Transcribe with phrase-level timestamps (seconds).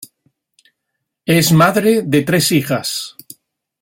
[1.27, 3.15] Es madre de tres hijas.